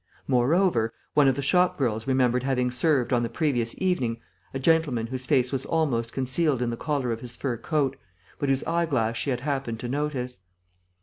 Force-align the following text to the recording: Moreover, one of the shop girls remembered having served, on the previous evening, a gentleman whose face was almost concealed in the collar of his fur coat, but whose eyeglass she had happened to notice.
Moreover, 0.27 0.95
one 1.13 1.27
of 1.27 1.35
the 1.35 1.43
shop 1.43 1.77
girls 1.77 2.07
remembered 2.07 2.41
having 2.41 2.71
served, 2.71 3.13
on 3.13 3.21
the 3.21 3.29
previous 3.29 3.75
evening, 3.79 4.19
a 4.51 4.57
gentleman 4.57 5.05
whose 5.05 5.27
face 5.27 5.51
was 5.51 5.63
almost 5.63 6.11
concealed 6.11 6.59
in 6.63 6.71
the 6.71 6.75
collar 6.75 7.11
of 7.11 7.19
his 7.21 7.35
fur 7.35 7.55
coat, 7.55 7.95
but 8.39 8.49
whose 8.49 8.63
eyeglass 8.63 9.15
she 9.15 9.29
had 9.29 9.41
happened 9.41 9.79
to 9.81 9.87
notice. 9.87 10.39